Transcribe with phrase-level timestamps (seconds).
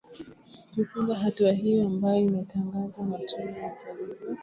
[0.75, 4.19] kupinga hatua hiyo ambayo imetangazwa na tume ya uchaguzi